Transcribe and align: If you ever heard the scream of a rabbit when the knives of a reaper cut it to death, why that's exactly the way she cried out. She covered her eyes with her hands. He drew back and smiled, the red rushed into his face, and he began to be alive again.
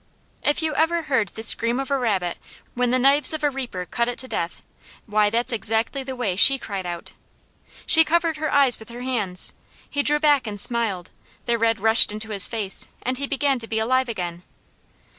If 0.41 0.63
you 0.63 0.73
ever 0.73 1.03
heard 1.03 1.27
the 1.27 1.43
scream 1.43 1.79
of 1.79 1.91
a 1.91 1.97
rabbit 1.99 2.39
when 2.73 2.89
the 2.89 2.97
knives 2.97 3.33
of 3.35 3.43
a 3.43 3.51
reaper 3.51 3.85
cut 3.85 4.07
it 4.07 4.17
to 4.17 4.27
death, 4.27 4.63
why 5.05 5.29
that's 5.29 5.51
exactly 5.53 6.01
the 6.01 6.15
way 6.15 6.35
she 6.35 6.57
cried 6.57 6.87
out. 6.87 7.13
She 7.85 8.03
covered 8.03 8.37
her 8.37 8.51
eyes 8.51 8.79
with 8.79 8.89
her 8.89 9.01
hands. 9.01 9.53
He 9.87 10.01
drew 10.01 10.19
back 10.19 10.47
and 10.47 10.59
smiled, 10.59 11.11
the 11.45 11.55
red 11.55 11.79
rushed 11.79 12.11
into 12.11 12.31
his 12.31 12.47
face, 12.47 12.87
and 13.03 13.19
he 13.19 13.27
began 13.27 13.59
to 13.59 13.67
be 13.67 13.77
alive 13.77 14.09
again. 14.09 14.41